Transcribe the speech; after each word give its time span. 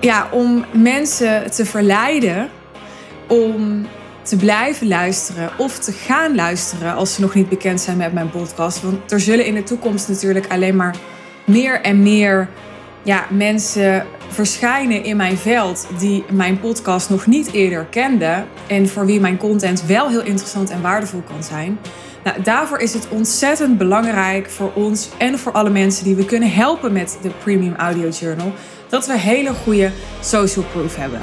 ja, 0.00 0.28
om 0.30 0.64
mensen 0.72 1.50
te 1.50 1.64
verleiden 1.64 2.48
om 3.28 3.86
te 4.22 4.36
blijven 4.36 4.88
luisteren 4.88 5.50
of 5.58 5.78
te 5.78 5.92
gaan 5.92 6.34
luisteren 6.34 6.94
als 6.94 7.14
ze 7.14 7.20
nog 7.20 7.34
niet 7.34 7.48
bekend 7.48 7.80
zijn 7.80 7.96
met 7.96 8.12
mijn 8.12 8.30
podcast. 8.30 8.82
Want 8.82 9.12
er 9.12 9.20
zullen 9.20 9.46
in 9.46 9.54
de 9.54 9.62
toekomst 9.62 10.08
natuurlijk 10.08 10.46
alleen 10.48 10.76
maar 10.76 10.96
meer 11.46 11.80
en 11.80 12.02
meer 12.02 12.48
ja, 13.02 13.26
mensen 13.30 14.06
verschijnen 14.28 15.04
in 15.04 15.16
mijn 15.16 15.36
veld 15.36 15.86
die 15.98 16.24
mijn 16.30 16.60
podcast 16.60 17.10
nog 17.10 17.26
niet 17.26 17.52
eerder 17.52 17.86
kenden 17.90 18.46
en 18.66 18.88
voor 18.88 19.06
wie 19.06 19.20
mijn 19.20 19.36
content 19.36 19.86
wel 19.86 20.08
heel 20.08 20.22
interessant 20.22 20.70
en 20.70 20.82
waardevol 20.82 21.22
kan 21.22 21.42
zijn. 21.42 21.78
Nou, 22.24 22.42
daarvoor 22.42 22.78
is 22.78 22.94
het 22.94 23.08
ontzettend 23.08 23.78
belangrijk 23.78 24.50
voor 24.50 24.72
ons 24.74 25.08
en 25.18 25.38
voor 25.38 25.52
alle 25.52 25.70
mensen 25.70 26.04
die 26.04 26.14
we 26.14 26.24
kunnen 26.24 26.50
helpen 26.50 26.92
met 26.92 27.18
de 27.22 27.30
Premium 27.42 27.74
Audio 27.74 28.08
Journal, 28.08 28.52
dat 28.88 29.06
we 29.06 29.18
hele 29.18 29.54
goede 29.54 29.92
social 30.20 30.64
proof 30.64 30.96
hebben. 30.96 31.20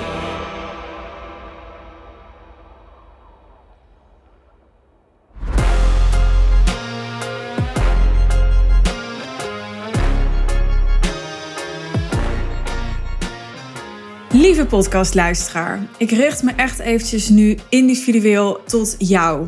Lieve 14.32 14.66
podcastluisteraar, 14.66 15.88
ik 15.98 16.12
richt 16.12 16.44
me 16.44 16.52
echt 16.52 16.80
eventjes 16.80 17.30
nu 17.30 17.58
individueel 17.70 18.64
tot 18.66 18.96
jou. 18.98 19.48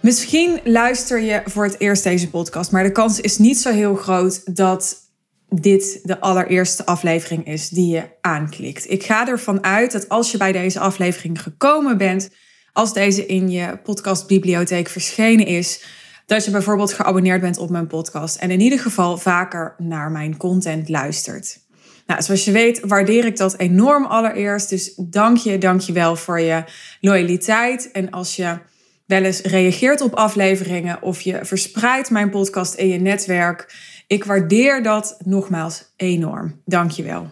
Misschien 0.00 0.60
luister 0.64 1.20
je 1.20 1.42
voor 1.44 1.64
het 1.64 1.80
eerst 1.80 2.02
deze 2.02 2.30
podcast, 2.30 2.72
maar 2.72 2.82
de 2.82 2.92
kans 2.92 3.20
is 3.20 3.38
niet 3.38 3.58
zo 3.58 3.72
heel 3.72 3.94
groot 3.94 4.56
dat 4.56 5.05
dit 5.48 6.00
de 6.02 6.20
allereerste 6.20 6.86
aflevering 6.86 7.46
is 7.46 7.68
die 7.68 7.94
je 7.94 8.02
aanklikt. 8.20 8.90
Ik 8.90 9.02
ga 9.04 9.28
ervan 9.28 9.64
uit 9.64 9.92
dat 9.92 10.08
als 10.08 10.30
je 10.30 10.38
bij 10.38 10.52
deze 10.52 10.78
aflevering 10.78 11.42
gekomen 11.42 11.98
bent, 11.98 12.30
als 12.72 12.92
deze 12.92 13.26
in 13.26 13.50
je 13.50 13.78
podcastbibliotheek 13.82 14.88
verschenen 14.88 15.46
is, 15.46 15.84
dat 16.26 16.44
je 16.44 16.50
bijvoorbeeld 16.50 16.92
geabonneerd 16.92 17.40
bent 17.40 17.58
op 17.58 17.70
mijn 17.70 17.86
podcast 17.86 18.36
en 18.36 18.50
in 18.50 18.60
ieder 18.60 18.78
geval 18.78 19.18
vaker 19.18 19.74
naar 19.78 20.10
mijn 20.10 20.36
content 20.36 20.88
luistert. 20.88 21.64
Nou, 22.06 22.22
zoals 22.22 22.44
je 22.44 22.52
weet 22.52 22.80
waardeer 22.80 23.24
ik 23.24 23.36
dat 23.36 23.56
enorm 23.56 24.04
allereerst. 24.04 24.68
Dus 24.68 24.94
dank 24.96 25.36
je, 25.36 25.58
dank 25.58 25.80
je 25.80 25.92
wel 25.92 26.16
voor 26.16 26.40
je 26.40 26.64
loyaliteit. 27.00 27.90
En 27.90 28.10
als 28.10 28.36
je 28.36 28.58
wel 29.06 29.22
eens 29.22 29.40
reageert 29.40 30.00
op 30.00 30.14
afleveringen 30.14 31.02
of 31.02 31.20
je 31.20 31.38
verspreidt 31.42 32.10
mijn 32.10 32.30
podcast 32.30 32.74
in 32.74 32.88
je 32.88 32.98
netwerk. 32.98 33.74
Ik 34.06 34.24
waardeer 34.24 34.82
dat 34.82 35.16
nogmaals 35.24 35.92
enorm. 35.96 36.62
Dank 36.64 36.90
je 36.90 37.02
wel. 37.02 37.30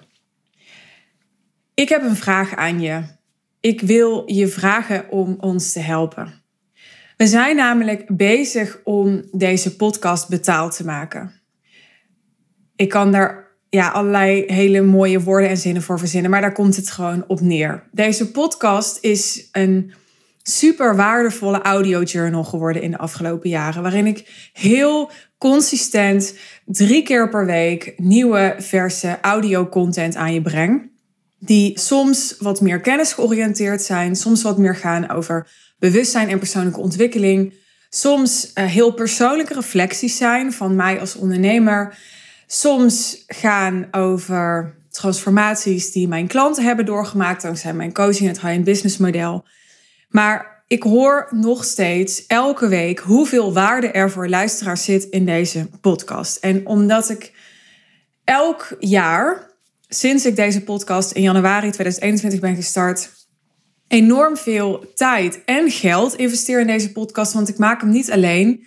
Ik 1.75 1.89
heb 1.89 2.03
een 2.03 2.17
vraag 2.17 2.55
aan 2.55 2.81
je. 2.81 3.03
Ik 3.61 3.81
wil 3.81 4.23
je 4.27 4.49
vragen 4.49 5.11
om 5.11 5.37
ons 5.41 5.73
te 5.73 5.81
helpen. 5.81 6.43
We 7.17 7.27
zijn 7.27 7.57
namelijk 7.57 8.17
bezig 8.17 8.81
om 8.85 9.23
deze 9.33 9.77
podcast 9.77 10.29
betaald 10.29 10.77
te 10.77 10.85
maken. 10.85 11.33
Ik 12.77 12.89
kan 12.89 13.13
daar 13.13 13.45
ja, 13.69 13.89
allerlei 13.89 14.45
hele 14.47 14.81
mooie 14.81 15.21
woorden 15.21 15.49
en 15.49 15.57
zinnen 15.57 15.83
voor 15.83 15.99
verzinnen. 15.99 16.31
Maar 16.31 16.41
daar 16.41 16.53
komt 16.53 16.77
het 16.77 16.91
gewoon 16.91 17.25
op 17.27 17.41
neer. 17.41 17.89
Deze 17.93 18.31
podcast 18.31 18.99
is 19.01 19.49
een 19.53 19.93
super 20.47 20.97
waardevolle 20.97 21.63
audio 21.63 22.03
journal 22.03 22.45
geworden 22.45 22.83
in 22.83 22.91
de 22.91 22.99
afgelopen 22.99 23.51
jaren. 23.51 23.83
Waarin 23.83 24.07
ik 24.07 24.51
heel 24.53 25.11
consistent 25.39 26.35
drie 26.65 27.03
keer 27.03 27.29
per 27.29 27.47
week 27.47 27.95
nieuwe 27.97 28.55
verse 28.59 29.19
audio 29.21 29.69
content 29.69 30.17
aan 30.17 30.35
je 30.35 30.43
breng. 30.43 30.91
Die 31.39 31.79
soms 31.79 32.37
wat 32.39 32.61
meer 32.61 32.81
kennisgeoriënteerd 32.81 33.83
zijn, 33.83 34.17
soms 34.17 34.43
wat 34.43 34.59
meer 34.59 34.77
gaan 34.77 35.11
over 35.11 35.49
bewustzijn 35.79 36.29
en 36.29 36.39
persoonlijke 36.39 36.81
ontwikkeling. 36.81 37.53
Soms 37.89 38.51
uh, 38.55 38.65
heel 38.65 38.93
persoonlijke 38.93 39.55
reflecties 39.55 40.17
zijn 40.17 40.53
van 40.53 40.77
mij 40.77 41.01
als 41.01 41.17
ondernemer 41.17 41.99
soms 42.47 43.25
gaan 43.27 43.89
over 43.91 44.75
transformaties 44.91 45.93
die 45.93 46.09
mijn 46.09 46.27
klanten 46.27 46.65
hebben 46.65 46.87
doorgemaakt 46.87 47.43
dankzij 47.43 47.73
mijn 47.73 47.93
coaching, 47.93 48.29
het 48.29 48.41
high-end 48.41 48.65
business 48.65 48.97
model. 48.97 49.45
Maar 50.15 50.65
ik 50.67 50.83
hoor 50.83 51.29
nog 51.31 51.65
steeds 51.65 52.27
elke 52.27 52.69
week 52.69 52.99
hoeveel 52.99 53.53
waarde 53.53 53.87
er 53.87 54.11
voor 54.11 54.29
luisteraars 54.29 54.85
zit 54.85 55.05
in 55.05 55.25
deze 55.25 55.69
podcast. 55.81 56.37
En 56.37 56.67
omdat 56.67 57.11
ik 57.11 57.33
elk 58.25 58.77
jaar, 58.79 59.51
sinds 59.89 60.27
ik 60.27 60.37
deze 60.37 60.63
podcast 60.63 61.13
in 61.13 61.23
januari 61.23 61.71
2021 61.71 62.41
ben 62.41 62.55
gestart, 62.55 63.11
enorm 63.89 64.37
veel 64.37 64.93
tijd 64.95 65.45
en 65.45 65.71
geld 65.71 66.15
investeer 66.15 66.61
in 66.61 66.67
deze 66.67 66.93
podcast. 66.93 67.33
Want 67.33 67.49
ik 67.49 67.59
maak 67.59 67.81
hem 67.81 67.91
niet 67.91 68.11
alleen. 68.11 68.67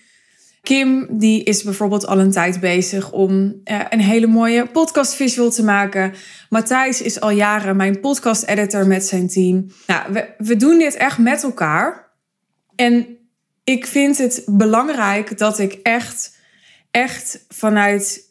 Kim 0.67 1.07
die 1.09 1.43
is 1.43 1.63
bijvoorbeeld 1.63 2.07
al 2.07 2.19
een 2.19 2.31
tijd 2.31 2.59
bezig 2.59 3.11
om 3.11 3.61
uh, 3.63 3.81
een 3.89 3.99
hele 3.99 4.27
mooie 4.27 4.67
podcast 4.67 5.13
visual 5.13 5.49
te 5.49 5.63
maken. 5.63 6.13
Matthijs 6.49 7.01
is 7.01 7.19
al 7.19 7.29
jaren 7.29 7.75
mijn 7.75 7.99
podcast 7.99 8.43
editor 8.43 8.87
met 8.87 9.05
zijn 9.05 9.27
team. 9.27 9.71
Nou, 9.85 10.13
we, 10.13 10.33
we 10.37 10.55
doen 10.55 10.77
dit 10.77 10.95
echt 10.95 11.17
met 11.17 11.43
elkaar. 11.43 12.11
En 12.75 13.07
ik 13.63 13.85
vind 13.85 14.17
het 14.17 14.43
belangrijk 14.45 15.37
dat 15.37 15.59
ik 15.59 15.73
echt, 15.73 16.37
echt 16.91 17.45
vanuit 17.47 18.21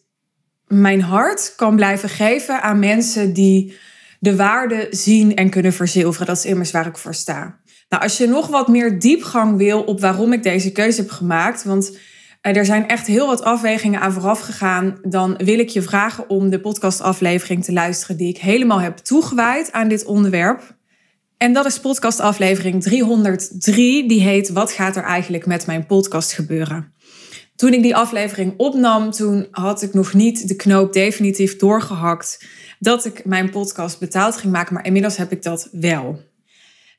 mijn 0.66 1.02
hart 1.02 1.52
kan 1.56 1.76
blijven 1.76 2.08
geven 2.08 2.62
aan 2.62 2.78
mensen 2.78 3.32
die 3.32 3.76
de 4.20 4.36
waarde 4.36 4.86
zien 4.90 5.34
en 5.34 5.50
kunnen 5.50 5.72
verzilveren. 5.72 6.26
Dat 6.26 6.36
is 6.36 6.44
immers 6.44 6.70
waar 6.70 6.86
ik 6.86 6.96
voor 6.96 7.14
sta. 7.14 7.60
Nou, 7.88 8.02
als 8.02 8.16
je 8.18 8.26
nog 8.26 8.46
wat 8.46 8.68
meer 8.68 8.98
diepgang 8.98 9.56
wil 9.56 9.82
op 9.82 10.00
waarom 10.00 10.32
ik 10.32 10.42
deze 10.42 10.72
keuze 10.72 11.00
heb 11.00 11.10
gemaakt, 11.10 11.64
want 11.64 11.98
er 12.54 12.64
zijn 12.64 12.88
echt 12.88 13.06
heel 13.06 13.26
wat 13.26 13.42
afwegingen 13.42 14.00
aan 14.00 14.12
vooraf 14.12 14.40
gegaan. 14.40 14.98
Dan 15.02 15.36
wil 15.36 15.58
ik 15.58 15.68
je 15.68 15.82
vragen 15.82 16.30
om 16.30 16.50
de 16.50 16.60
podcastaflevering 16.60 17.64
te 17.64 17.72
luisteren 17.72 18.16
die 18.16 18.28
ik 18.28 18.38
helemaal 18.38 18.80
heb 18.80 18.96
toegewijd 18.96 19.72
aan 19.72 19.88
dit 19.88 20.04
onderwerp. 20.04 20.76
En 21.36 21.52
dat 21.52 21.66
is 21.66 21.80
podcastaflevering 21.80 22.82
303. 22.82 24.08
Die 24.08 24.20
heet 24.20 24.50
Wat 24.50 24.72
gaat 24.72 24.96
er 24.96 25.02
eigenlijk 25.02 25.46
met 25.46 25.66
mijn 25.66 25.86
podcast 25.86 26.32
gebeuren? 26.32 26.92
Toen 27.56 27.72
ik 27.72 27.82
die 27.82 27.96
aflevering 27.96 28.54
opnam, 28.56 29.10
toen 29.10 29.46
had 29.50 29.82
ik 29.82 29.94
nog 29.94 30.14
niet 30.14 30.48
de 30.48 30.56
knoop 30.56 30.92
definitief 30.92 31.56
doorgehakt 31.56 32.46
dat 32.78 33.04
ik 33.04 33.24
mijn 33.24 33.50
podcast 33.50 33.98
betaald 33.98 34.36
ging 34.36 34.52
maken, 34.52 34.74
maar 34.74 34.84
inmiddels 34.86 35.16
heb 35.16 35.32
ik 35.32 35.42
dat 35.42 35.68
wel. 35.72 36.20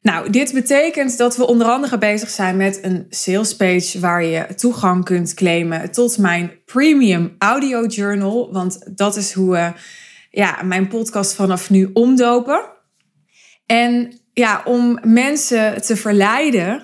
Nou, 0.01 0.29
dit 0.29 0.53
betekent 0.53 1.17
dat 1.17 1.37
we 1.37 1.47
onder 1.47 1.67
andere 1.67 1.97
bezig 1.97 2.29
zijn 2.29 2.57
met 2.57 2.79
een 2.81 3.05
sales 3.09 3.55
page 3.55 3.99
waar 3.99 4.23
je 4.23 4.45
toegang 4.55 5.03
kunt 5.03 5.33
claimen 5.33 5.91
tot 5.91 6.17
mijn 6.17 6.51
premium 6.65 7.35
audio 7.37 7.85
journal. 7.85 8.51
Want 8.51 8.97
dat 8.97 9.15
is 9.15 9.33
hoe 9.33 9.51
we 9.51 9.71
ja, 10.29 10.61
mijn 10.63 10.87
podcast 10.87 11.33
vanaf 11.33 11.69
nu 11.69 11.89
omdopen. 11.93 12.61
En 13.65 14.19
ja, 14.33 14.61
om 14.65 14.99
mensen 15.03 15.81
te 15.81 15.95
verleiden 15.95 16.83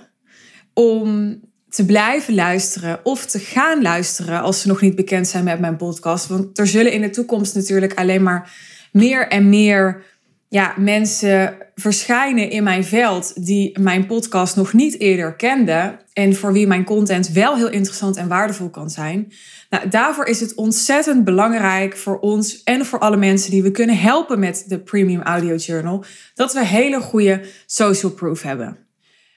om 0.74 1.40
te 1.69 1.85
blijven 1.85 2.35
luisteren 2.35 3.00
of 3.03 3.25
te 3.25 3.40
gaan 3.40 3.81
luisteren 3.81 4.41
als 4.41 4.62
ze 4.62 4.68
nog 4.68 4.81
niet 4.81 4.95
bekend 4.95 5.28
zijn 5.28 5.44
met 5.44 5.59
mijn 5.59 5.78
podcast. 5.78 6.28
Want 6.28 6.57
er 6.57 6.68
zullen 6.68 6.91
in 6.91 7.01
de 7.01 7.09
toekomst 7.09 7.56
natuurlijk 7.56 7.94
alleen 7.94 8.24
maar 8.24 8.51
meer 8.91 9.28
en 9.28 9.50
meer 9.50 10.03
ja, 10.50 10.74
mensen 10.78 11.57
verschijnen 11.75 12.50
in 12.50 12.63
mijn 12.63 12.84
veld 12.84 13.45
die 13.45 13.79
mijn 13.79 14.06
podcast 14.06 14.56
nog 14.56 14.73
niet 14.73 15.00
eerder 15.00 15.35
kenden 15.35 16.00
en 16.13 16.35
voor 16.35 16.53
wie 16.53 16.67
mijn 16.67 16.84
content 16.84 17.29
wel 17.29 17.56
heel 17.56 17.69
interessant 17.69 18.17
en 18.17 18.28
waardevol 18.28 18.69
kan 18.69 18.89
zijn. 18.89 19.31
Nou, 19.69 19.89
daarvoor 19.89 20.25
is 20.25 20.39
het 20.39 20.56
ontzettend 20.56 21.23
belangrijk 21.23 21.97
voor 21.97 22.19
ons 22.19 22.63
en 22.63 22.86
voor 22.86 23.00
alle 23.00 23.18
mensen 23.18 23.51
die 23.51 23.63
we 23.63 23.71
kunnen 23.71 23.97
helpen 23.97 24.39
met 24.39 24.63
de 24.68 24.80
Premium 24.80 25.21
Audio 25.21 25.56
Journal, 25.56 26.03
dat 26.36 26.53
we 26.53 26.65
hele 26.65 27.00
goede 27.00 27.42
social 27.65 28.12
proof 28.12 28.42
hebben. 28.42 28.77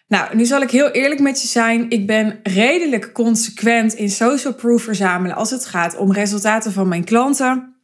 Nou, 0.08 0.36
nu 0.36 0.44
zal 0.44 0.62
ik 0.62 0.70
heel 0.70 0.90
eerlijk 0.90 1.20
met 1.20 1.42
je 1.42 1.48
zijn. 1.48 1.90
Ik 1.90 2.06
ben 2.06 2.40
redelijk 2.42 3.12
consequent 3.12 3.94
in 3.94 4.10
social 4.10 4.54
proof 4.54 4.82
verzamelen 4.82 5.36
als 5.36 5.50
het 5.50 5.66
gaat 5.66 5.96
om 5.96 6.12
resultaten 6.12 6.72
van 6.72 6.88
mijn 6.88 7.04
klanten 7.04 7.75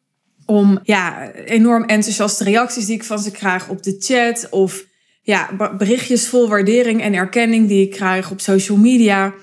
om 0.53 0.79
ja, 0.83 1.31
enorm 1.33 1.85
enthousiaste 1.85 2.45
reacties 2.45 2.87
die 2.87 2.95
ik 2.95 3.05
van 3.05 3.19
ze 3.19 3.31
krijg 3.31 3.69
op 3.69 3.83
de 3.83 3.97
chat. 3.99 4.49
Of 4.51 4.85
ja, 5.23 5.51
berichtjes 5.77 6.29
vol 6.29 6.49
waardering 6.49 7.03
en 7.03 7.15
erkenning 7.15 7.69
die 7.69 7.83
ik 7.83 7.91
krijg 7.91 8.31
op 8.31 8.41
social 8.41 8.79
media. 8.79 9.35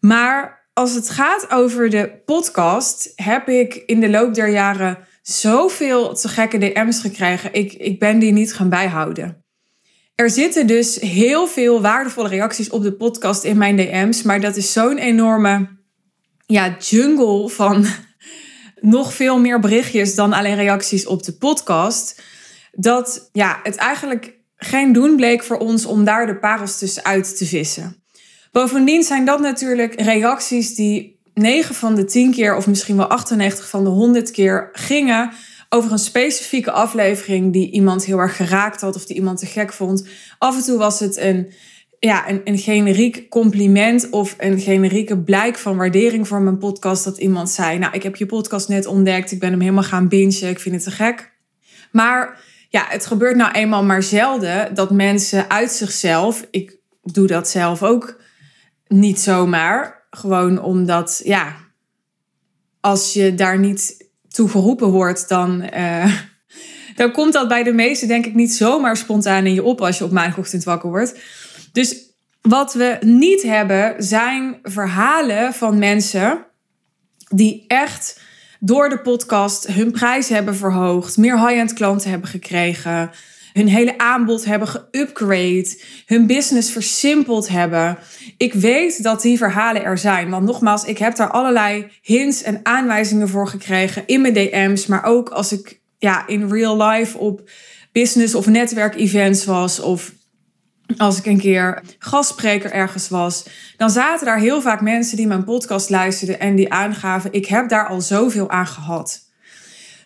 Maar 0.00 0.68
als 0.72 0.94
het 0.94 1.10
gaat 1.10 1.50
over 1.50 1.90
de 1.90 2.22
podcast, 2.24 3.12
heb 3.14 3.48
ik 3.48 3.74
in 3.74 4.00
de 4.00 4.08
loop 4.08 4.34
der 4.34 4.48
jaren 4.48 4.98
zoveel 5.22 6.14
te 6.14 6.28
gekke 6.28 6.58
DM's 6.58 7.00
gekregen. 7.00 7.52
Ik, 7.52 7.72
ik 7.72 7.98
ben 7.98 8.18
die 8.18 8.32
niet 8.32 8.54
gaan 8.54 8.68
bijhouden. 8.68 9.44
Er 10.14 10.30
zitten 10.30 10.66
dus 10.66 11.00
heel 11.00 11.46
veel 11.46 11.80
waardevolle 11.80 12.28
reacties 12.28 12.70
op 12.70 12.82
de 12.82 12.92
podcast 12.92 13.44
in 13.44 13.58
mijn 13.58 13.76
DM's. 13.76 14.22
Maar 14.22 14.40
dat 14.40 14.56
is 14.56 14.72
zo'n 14.72 14.98
enorme 14.98 15.68
ja, 16.46 16.76
jungle 16.78 17.48
van 17.48 17.86
nog 18.80 19.14
veel 19.14 19.38
meer 19.38 19.60
berichtjes 19.60 20.14
dan 20.14 20.32
alleen 20.32 20.56
reacties 20.56 21.06
op 21.06 21.22
de 21.22 21.32
podcast. 21.32 22.22
dat 22.72 23.28
ja, 23.32 23.60
het 23.62 23.76
eigenlijk 23.76 24.36
geen 24.56 24.92
doen 24.92 25.16
bleek 25.16 25.42
voor 25.42 25.58
ons 25.58 25.86
om 25.86 26.04
daar 26.04 26.26
de 26.26 26.36
parels 26.36 26.78
tussenuit 26.78 27.36
te 27.36 27.46
vissen. 27.46 28.02
Bovendien 28.52 29.02
zijn 29.02 29.24
dat 29.24 29.40
natuurlijk 29.40 30.00
reacties 30.00 30.74
die 30.74 31.20
9 31.34 31.74
van 31.74 31.94
de 31.94 32.04
10 32.04 32.30
keer, 32.30 32.56
of 32.56 32.66
misschien 32.66 32.96
wel 32.96 33.06
98 33.06 33.68
van 33.68 33.84
de 33.84 33.90
100 33.90 34.30
keer, 34.30 34.68
gingen 34.72 35.32
over 35.68 35.92
een 35.92 35.98
specifieke 35.98 36.70
aflevering 36.70 37.52
die 37.52 37.70
iemand 37.70 38.04
heel 38.04 38.18
erg 38.18 38.36
geraakt 38.36 38.80
had 38.80 38.96
of 38.96 39.04
die 39.04 39.16
iemand 39.16 39.38
te 39.38 39.46
gek 39.46 39.72
vond. 39.72 40.06
Af 40.38 40.56
en 40.56 40.62
toe 40.62 40.78
was 40.78 41.00
het 41.00 41.16
een, 41.16 41.52
ja, 41.98 42.28
een, 42.28 42.40
een 42.44 42.58
generiek 42.58 43.28
compliment 43.28 44.10
of 44.10 44.34
een 44.38 44.60
generieke 44.60 45.18
blijk 45.18 45.58
van 45.58 45.76
waardering 45.76 46.28
voor 46.28 46.40
mijn 46.40 46.58
podcast. 46.58 47.04
Dat 47.04 47.18
iemand 47.18 47.50
zei: 47.50 47.78
Nou, 47.78 47.94
ik 47.94 48.02
heb 48.02 48.16
je 48.16 48.26
podcast 48.26 48.68
net 48.68 48.86
ontdekt, 48.86 49.32
ik 49.32 49.40
ben 49.40 49.50
hem 49.50 49.60
helemaal 49.60 49.82
gaan 49.82 50.08
bingen, 50.08 50.48
ik 50.48 50.60
vind 50.60 50.74
het 50.74 50.84
te 50.84 50.90
gek. 50.90 51.32
Maar 51.92 52.40
ja, 52.68 52.84
het 52.88 53.06
gebeurt 53.06 53.36
nou 53.36 53.52
eenmaal 53.52 53.84
maar 53.84 54.02
zelden 54.02 54.74
dat 54.74 54.90
mensen 54.90 55.50
uit 55.50 55.70
zichzelf, 55.70 56.46
ik 56.50 56.76
doe 57.02 57.26
dat 57.26 57.48
zelf 57.48 57.82
ook 57.82 58.20
niet 58.86 59.20
zomaar, 59.20 60.06
gewoon 60.10 60.62
omdat, 60.62 61.20
ja, 61.24 61.56
als 62.80 63.12
je 63.12 63.34
daar 63.34 63.58
niet 63.58 64.10
toe 64.28 64.48
geroepen 64.48 64.90
wordt, 64.90 65.28
dan, 65.28 65.68
uh, 65.74 66.14
dan 66.96 67.12
komt 67.12 67.32
dat 67.32 67.48
bij 67.48 67.62
de 67.62 67.72
meesten 67.72 68.08
denk 68.08 68.26
ik 68.26 68.34
niet 68.34 68.52
zomaar 68.52 68.96
spontaan 68.96 69.46
in 69.46 69.54
je 69.54 69.62
op 69.62 69.80
als 69.80 69.98
je 69.98 70.04
op 70.04 70.10
maandagochtend 70.10 70.64
wakker 70.64 70.88
wordt. 70.88 71.20
Dus 71.72 71.96
wat 72.40 72.72
we 72.72 72.96
niet 73.00 73.42
hebben 73.42 73.94
zijn 73.98 74.58
verhalen 74.62 75.54
van 75.54 75.78
mensen 75.78 76.46
die 77.28 77.64
echt 77.66 78.20
door 78.60 78.88
de 78.88 79.00
podcast 79.00 79.66
hun 79.66 79.90
prijs 79.90 80.28
hebben 80.28 80.56
verhoogd, 80.56 81.16
meer 81.16 81.46
high-end 81.46 81.72
klanten 81.72 82.10
hebben 82.10 82.28
gekregen, 82.28 83.10
hun 83.52 83.68
hele 83.68 83.98
aanbod 83.98 84.44
hebben 84.44 84.68
geupgrade, 84.68 85.78
hun 86.06 86.26
business 86.26 86.70
versimpeld 86.70 87.48
hebben. 87.48 87.98
Ik 88.36 88.54
weet 88.54 89.02
dat 89.02 89.22
die 89.22 89.38
verhalen 89.38 89.84
er 89.84 89.98
zijn. 89.98 90.30
Want 90.30 90.46
nogmaals, 90.46 90.84
ik 90.84 90.98
heb 90.98 91.16
daar 91.16 91.30
allerlei 91.30 91.86
hints 92.02 92.42
en 92.42 92.60
aanwijzingen 92.62 93.28
voor 93.28 93.48
gekregen 93.48 94.02
in 94.06 94.20
mijn 94.20 94.34
DM's. 94.34 94.86
Maar 94.86 95.04
ook 95.04 95.28
als 95.28 95.52
ik 95.52 95.80
ja, 95.98 96.26
in 96.26 96.48
real 96.48 96.82
life 96.82 97.18
op 97.18 97.50
business 97.92 98.34
of 98.34 98.46
netwerk 98.46 98.94
events 98.94 99.44
was. 99.44 99.80
Of 99.80 100.12
als 100.96 101.18
ik 101.18 101.26
een 101.26 101.38
keer 101.38 101.82
gastspreker 101.98 102.72
ergens 102.72 103.08
was. 103.08 103.48
Dan 103.76 103.90
zaten 103.90 104.26
daar 104.26 104.38
heel 104.38 104.60
vaak 104.60 104.80
mensen 104.80 105.16
die 105.16 105.26
mijn 105.26 105.44
podcast 105.44 105.90
luisterden 105.90 106.40
en 106.40 106.56
die 106.56 106.72
aangaven: 106.72 107.32
Ik 107.32 107.46
heb 107.46 107.68
daar 107.68 107.88
al 107.88 108.00
zoveel 108.00 108.50
aan 108.50 108.66
gehad. 108.66 109.26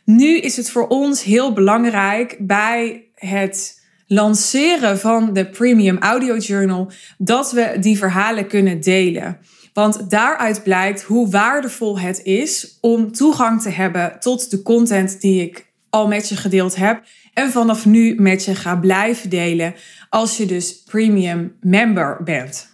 Nu 0.05 0.39
is 0.39 0.57
het 0.57 0.71
voor 0.71 0.89
ons 0.89 1.23
heel 1.23 1.53
belangrijk 1.53 2.37
bij 2.41 3.05
het 3.15 3.81
lanceren 4.07 4.99
van 4.99 5.33
de 5.33 5.51
Premium 5.51 5.99
Audio 5.99 6.37
Journal 6.37 6.91
dat 7.19 7.53
we 7.53 7.77
die 7.81 7.99
verhalen 7.99 8.47
kunnen 8.47 8.81
delen. 8.81 9.39
Want 9.73 10.11
daaruit 10.11 10.63
blijkt 10.63 11.03
hoe 11.03 11.31
waardevol 11.31 11.99
het 11.99 12.23
is 12.23 12.79
om 12.81 13.13
toegang 13.13 13.63
te 13.63 13.71
hebben 13.71 14.17
tot 14.21 14.51
de 14.51 14.63
content 14.63 15.21
die 15.21 15.43
ik 15.43 15.72
al 15.93 16.09
met 16.09 16.29
je 16.29 16.37
gedeeld 16.37 16.77
heb. 16.77 17.03
En 17.33 17.51
vanaf 17.51 17.87
nu 17.87 18.15
met 18.15 18.45
je 18.45 18.55
ga 18.55 18.77
blijven 18.77 19.31
delen 19.31 19.75
als 20.09 20.37
je 20.37 20.47
dus 20.47 20.83
premium 20.83 21.57
member 21.61 22.23
bent. 22.25 22.69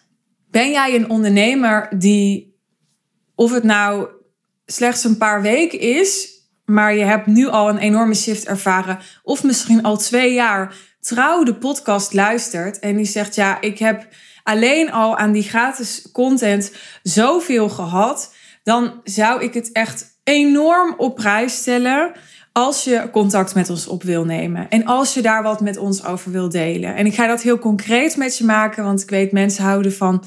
Ben 0.50 0.70
jij 0.70 0.94
een 0.94 1.10
ondernemer 1.10 1.88
die, 1.98 2.56
of 3.34 3.52
het 3.52 3.64
nou 3.64 4.08
slechts 4.66 5.04
een 5.04 5.16
paar 5.16 5.42
weken 5.42 5.80
is, 5.80 6.28
maar 6.64 6.94
je 6.94 7.04
hebt 7.04 7.26
nu 7.26 7.46
al 7.46 7.68
een 7.68 7.78
enorme 7.78 8.14
shift 8.14 8.46
ervaren, 8.46 8.98
of 9.22 9.44
misschien 9.44 9.82
al 9.82 9.96
twee 9.96 10.32
jaar 10.32 10.74
trouw 11.00 11.42
de 11.42 11.54
podcast 11.54 12.12
luistert 12.12 12.78
en 12.78 12.96
die 12.96 13.06
zegt: 13.06 13.34
Ja, 13.34 13.60
ik 13.60 13.78
heb 13.78 14.08
alleen 14.42 14.92
al 14.92 15.16
aan 15.16 15.32
die 15.32 15.42
gratis 15.42 16.08
content 16.12 16.72
zoveel 17.02 17.68
gehad, 17.68 18.34
dan 18.62 19.00
zou 19.04 19.42
ik 19.42 19.54
het 19.54 19.72
echt 19.72 20.06
enorm 20.24 20.94
op 20.96 21.14
prijs 21.14 21.56
stellen 21.56 22.12
als 22.58 22.84
je 22.84 23.08
contact 23.12 23.54
met 23.54 23.70
ons 23.70 23.86
op 23.86 24.02
wil 24.02 24.24
nemen 24.24 24.68
en 24.68 24.84
als 24.84 25.14
je 25.14 25.22
daar 25.22 25.42
wat 25.42 25.60
met 25.60 25.76
ons 25.76 26.04
over 26.04 26.32
wil 26.32 26.48
delen. 26.48 26.94
En 26.94 27.06
ik 27.06 27.14
ga 27.14 27.26
dat 27.26 27.42
heel 27.42 27.58
concreet 27.58 28.16
met 28.16 28.38
je 28.38 28.44
maken, 28.44 28.84
want 28.84 29.02
ik 29.02 29.10
weet 29.10 29.32
mensen 29.32 29.64
houden 29.64 29.92
van 29.92 30.24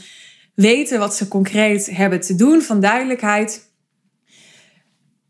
weten 0.55 0.99
wat 0.99 1.15
ze 1.15 1.27
concreet 1.27 1.85
hebben 1.85 2.21
te 2.21 2.35
doen, 2.35 2.61
van 2.61 2.79
duidelijkheid. 2.79 3.69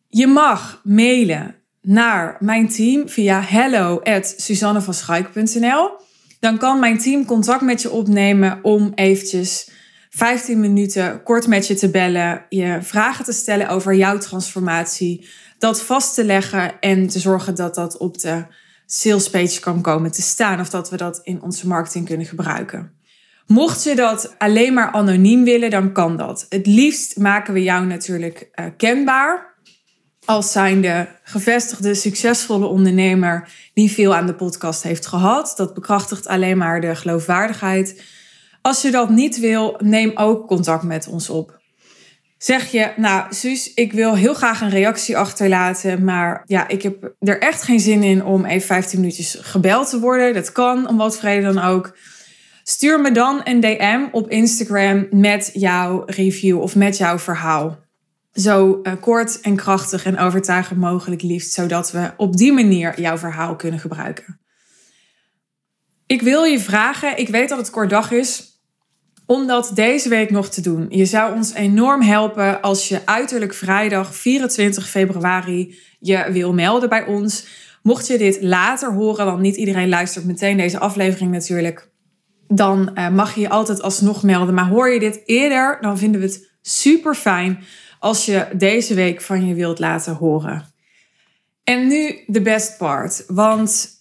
Je 0.08 0.28
mag 0.28 0.82
mailen 0.84 1.56
naar 1.82 2.38
mijn 2.40 2.70
team 2.70 3.10
via 3.10 3.42
hello@suzannevanschuik.nl. 3.42 5.90
Dan 6.40 6.58
kan 6.58 6.80
mijn 6.80 6.98
team 6.98 7.26
contact 7.26 7.62
met 7.62 7.82
je 7.82 7.92
opnemen 7.92 8.60
om 8.62 8.92
eventjes 8.96 9.70
15 10.14 10.60
minuten 10.60 11.24
kort 11.24 11.48
met 11.48 11.68
je 11.68 11.74
te 11.74 11.90
bellen, 11.90 12.46
je 12.50 12.78
vragen 12.82 13.26
te 13.26 13.32
stellen 13.32 13.70
over 13.70 13.96
jouw 13.96 14.18
transformatie, 14.18 15.30
dat 15.58 15.82
vast 15.82 16.16
te 16.16 16.24
leggen 16.24 16.80
en 16.80 17.08
te 17.08 17.20
zorgen 17.20 17.56
dat 17.56 17.76
dat 17.76 17.98
op 17.98 18.20
de 18.20 18.46
salespage 18.86 19.60
kan 19.60 19.82
komen 19.82 20.12
te 20.12 20.22
staan 20.22 20.60
of 20.60 20.70
dat 20.70 20.90
we 20.90 20.98
dat 20.98 21.20
in 21.24 21.42
onze 21.42 21.68
marketing 21.68 22.06
kunnen 22.06 22.26
gebruiken. 22.26 22.92
Mocht 23.48 23.84
je 23.84 23.96
dat 23.96 24.36
alleen 24.38 24.74
maar 24.74 24.92
anoniem 24.92 25.44
willen, 25.44 25.70
dan 25.70 25.92
kan 25.92 26.18
dat. 26.18 26.46
Het 26.50 26.66
liefst 26.66 27.18
maken 27.18 27.54
we 27.54 27.64
jou 27.64 27.86
natuurlijk 27.86 28.50
uh, 28.56 28.66
kenbaar 28.78 29.56
als 30.26 30.52
zijnde 30.52 31.08
gevestigde, 31.24 31.94
succesvolle 31.94 32.66
ondernemer 32.66 33.50
die 33.74 33.92
veel 33.92 34.16
aan 34.16 34.26
de 34.26 34.36
podcast 34.36 34.84
heeft 34.84 35.06
gehad. 35.06 35.54
Dat 35.56 35.74
bekrachtigt 35.74 36.28
alleen 36.28 36.58
maar 36.58 36.82
de 36.82 36.96
geloofwaardigheid. 36.96 38.04
Als 38.62 38.82
je 38.82 38.92
dat 38.92 39.10
niet 39.10 39.40
wil, 39.40 39.76
neem 39.80 40.12
ook 40.16 40.48
contact 40.48 40.84
met 40.84 41.08
ons 41.08 41.30
op. 41.30 41.60
Zeg 42.38 42.72
je, 42.72 42.92
nou, 42.96 43.34
Suus, 43.34 43.74
ik 43.74 43.94
wil 43.94 44.16
heel 44.16 44.34
graag 44.34 44.62
een 44.62 44.70
reactie 44.70 45.18
achterlaten, 45.18 46.04
maar 46.04 46.44
ja, 46.46 46.68
ik 46.68 46.82
heb 46.82 47.14
er 47.20 47.40
echt 47.40 47.62
geen 47.62 47.80
zin 47.80 48.04
in 48.04 48.26
om 48.26 48.46
even 48.46 48.68
15 48.68 49.00
minuutjes 49.00 49.38
gebeld 49.40 49.90
te 49.90 50.00
worden. 50.00 50.34
Dat 50.34 50.52
kan, 50.52 50.88
om 50.88 50.98
wat 50.98 51.18
vrede 51.18 51.54
dan 51.54 51.60
ook. 51.60 51.98
Stuur 52.64 53.02
me 53.02 53.12
dan 53.12 53.42
een 53.44 53.60
DM 53.60 54.08
op 54.12 54.30
Instagram 54.30 55.08
met 55.12 55.50
jouw 55.54 56.04
review 56.06 56.62
of 56.62 56.76
met 56.76 56.98
jouw 56.98 57.20
verhaal 57.20 57.80
zo 58.34 58.80
uh, 58.84 58.94
kort 59.00 59.42
en 59.42 59.56
krachtig 59.56 60.06
en 60.06 60.20
overtuigend 60.20 60.80
mogelijk 60.80 61.22
liefst, 61.22 61.54
zodat 61.54 61.92
we 61.92 62.12
op 62.18 62.38
die 62.38 62.52
manier 62.52 63.02
jouw 63.02 63.18
verhaal 63.18 63.56
kunnen 63.56 63.80
gebruiken. 63.80 64.40
Ik 66.06 66.22
wil 66.22 66.44
je 66.44 66.60
vragen, 66.60 67.18
ik 67.18 67.28
weet 67.28 67.50
dat 67.50 67.58
het 67.58 67.70
kort 67.70 67.90
dag 67.90 68.12
is, 68.12 68.51
om 69.32 69.48
dat 69.48 69.72
deze 69.74 70.10
week 70.10 70.30
nog 70.30 70.50
te 70.50 70.62
doen. 70.62 70.86
Je 70.90 71.06
zou 71.06 71.36
ons 71.36 71.54
enorm 71.54 72.02
helpen 72.02 72.62
als 72.62 72.88
je 72.88 73.02
uiterlijk 73.06 73.54
vrijdag 73.54 74.16
24 74.16 74.90
februari 74.90 75.80
je 76.00 76.32
wil 76.32 76.54
melden 76.54 76.90
bij 76.90 77.06
ons. 77.06 77.46
Mocht 77.84 78.08
je 78.08 78.18
dit 78.18 78.42
later 78.42 78.94
horen, 78.94 79.26
want 79.26 79.40
niet 79.40 79.56
iedereen 79.56 79.90
luistert 79.90 80.26
meteen 80.26 80.58
deze 80.58 80.80
aflevering 80.80 81.32
natuurlijk, 81.32 81.90
dan 82.48 82.92
uh, 82.96 83.10
mag 83.10 83.36
je 83.36 83.42
je 83.42 83.50
altijd 83.50 83.82
alsnog 83.82 84.24
melden. 84.24 84.54
Maar 84.54 84.68
hoor 84.68 84.90
je 84.90 85.00
dit 85.00 85.22
eerder, 85.26 85.78
dan 85.82 85.98
vinden 85.98 86.22
we 86.22 86.28
het 86.28 86.52
super 86.62 87.16
fijn 87.16 87.64
als 88.00 88.26
je 88.26 88.48
deze 88.54 88.94
week 88.94 89.22
van 89.22 89.48
je 89.48 89.54
wilt 89.54 89.80
laten 89.80 90.16
horen. 90.16 90.66
En 91.64 91.88
nu 91.88 92.24
de 92.28 92.42
best 92.42 92.78
part. 92.78 93.24
Want 93.28 94.01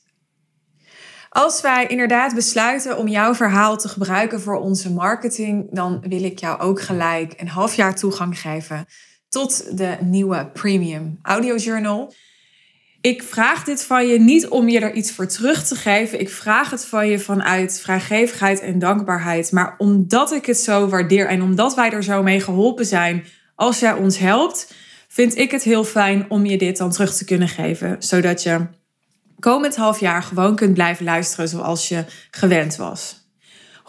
als 1.32 1.60
wij 1.60 1.86
inderdaad 1.86 2.34
besluiten 2.34 2.98
om 2.98 3.08
jouw 3.08 3.34
verhaal 3.34 3.76
te 3.76 3.88
gebruiken 3.88 4.40
voor 4.40 4.56
onze 4.56 4.92
marketing, 4.92 5.66
dan 5.70 6.04
wil 6.08 6.24
ik 6.24 6.38
jou 6.38 6.60
ook 6.60 6.80
gelijk 6.80 7.34
een 7.36 7.48
half 7.48 7.74
jaar 7.74 7.94
toegang 7.94 8.40
geven 8.40 8.86
tot 9.28 9.78
de 9.78 9.96
nieuwe 10.00 10.50
Premium 10.52 11.18
Audio 11.22 11.56
Journal. 11.56 12.12
Ik 13.00 13.22
vraag 13.22 13.64
dit 13.64 13.84
van 13.84 14.06
je 14.06 14.20
niet 14.20 14.48
om 14.48 14.68
je 14.68 14.80
er 14.80 14.92
iets 14.92 15.12
voor 15.12 15.26
terug 15.26 15.66
te 15.66 15.74
geven. 15.74 16.20
Ik 16.20 16.30
vraag 16.30 16.70
het 16.70 16.84
van 16.84 17.08
je 17.08 17.18
vanuit 17.18 17.80
vrijgevigheid 17.80 18.60
en 18.60 18.78
dankbaarheid. 18.78 19.52
Maar 19.52 19.74
omdat 19.78 20.32
ik 20.32 20.46
het 20.46 20.58
zo 20.58 20.88
waardeer 20.88 21.26
en 21.26 21.42
omdat 21.42 21.74
wij 21.74 21.90
er 21.90 22.04
zo 22.04 22.22
mee 22.22 22.40
geholpen 22.40 22.86
zijn 22.86 23.24
als 23.54 23.78
jij 23.78 23.92
ons 23.92 24.18
helpt, 24.18 24.74
vind 25.08 25.36
ik 25.36 25.50
het 25.50 25.62
heel 25.62 25.84
fijn 25.84 26.30
om 26.30 26.46
je 26.46 26.58
dit 26.58 26.76
dan 26.76 26.90
terug 26.90 27.14
te 27.14 27.24
kunnen 27.24 27.48
geven. 27.48 27.96
Zodat 27.98 28.42
je 28.42 28.66
komend 29.40 29.76
half 29.76 30.00
jaar 30.00 30.22
gewoon 30.22 30.56
kunt 30.56 30.74
blijven 30.74 31.04
luisteren 31.04 31.48
zoals 31.48 31.88
je 31.88 32.04
gewend 32.30 32.76
was. 32.76 33.18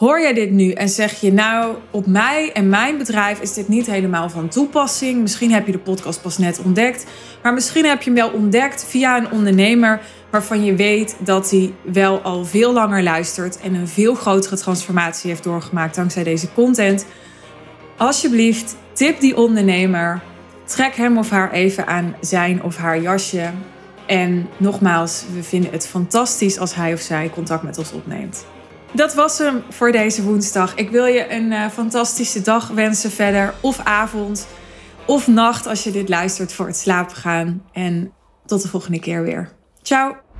Hoor 0.01 0.21
jij 0.21 0.33
dit 0.33 0.51
nu 0.51 0.71
en 0.71 0.89
zeg 0.89 1.19
je 1.19 1.33
nou, 1.33 1.75
op 1.91 2.05
mij 2.05 2.51
en 2.53 2.69
mijn 2.69 2.97
bedrijf 2.97 3.39
is 3.39 3.53
dit 3.53 3.67
niet 3.67 3.85
helemaal 3.85 4.29
van 4.29 4.49
toepassing. 4.49 5.21
Misschien 5.21 5.51
heb 5.51 5.65
je 5.65 5.71
de 5.71 5.79
podcast 5.79 6.21
pas 6.21 6.37
net 6.37 6.61
ontdekt, 6.63 7.05
maar 7.43 7.53
misschien 7.53 7.85
heb 7.85 8.01
je 8.01 8.11
hem 8.11 8.19
wel 8.19 8.29
ontdekt 8.29 8.85
via 8.85 9.17
een 9.17 9.31
ondernemer 9.31 10.01
waarvan 10.31 10.63
je 10.63 10.75
weet 10.75 11.15
dat 11.19 11.49
hij 11.49 11.73
wel 11.83 12.21
al 12.21 12.45
veel 12.45 12.73
langer 12.73 13.03
luistert 13.03 13.59
en 13.59 13.73
een 13.73 13.87
veel 13.87 14.15
grotere 14.15 14.57
transformatie 14.57 15.29
heeft 15.29 15.43
doorgemaakt 15.43 15.95
dankzij 15.95 16.23
deze 16.23 16.53
content. 16.53 17.05
Alsjeblieft, 17.97 18.75
tip 18.93 19.19
die 19.19 19.37
ondernemer. 19.37 20.21
Trek 20.65 20.95
hem 20.95 21.17
of 21.17 21.29
haar 21.29 21.51
even 21.51 21.87
aan 21.87 22.15
zijn 22.21 22.63
of 22.63 22.77
haar 22.77 23.01
jasje. 23.01 23.51
En 24.07 24.49
nogmaals, 24.57 25.23
we 25.33 25.43
vinden 25.43 25.71
het 25.71 25.87
fantastisch 25.87 26.59
als 26.59 26.75
hij 26.75 26.93
of 26.93 26.99
zij 26.99 27.29
contact 27.29 27.63
met 27.63 27.77
ons 27.77 27.91
opneemt. 27.91 28.45
Dat 28.93 29.13
was 29.13 29.37
hem 29.37 29.63
voor 29.69 29.91
deze 29.91 30.23
woensdag. 30.23 30.75
Ik 30.75 30.89
wil 30.89 31.05
je 31.05 31.33
een 31.33 31.51
uh, 31.51 31.67
fantastische 31.69 32.41
dag 32.41 32.67
wensen 32.67 33.11
verder, 33.11 33.53
of 33.61 33.79
avond, 33.79 34.47
of 35.05 35.27
nacht 35.27 35.67
als 35.67 35.83
je 35.83 35.91
dit 35.91 36.09
luistert 36.09 36.53
voor 36.53 36.65
het 36.67 36.77
slapen 36.77 37.15
gaan. 37.15 37.63
En 37.71 38.11
tot 38.45 38.61
de 38.61 38.67
volgende 38.67 38.99
keer 38.99 39.23
weer. 39.23 39.49
Ciao! 39.81 40.30